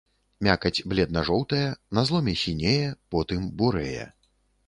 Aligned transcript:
Мякаць 0.45 0.83
бледна-жоўтая, 0.93 1.67
на 1.99 2.05
зломе 2.09 2.35
сінее, 2.45 2.89
потым 3.17 3.47
бурэе. 3.59 4.09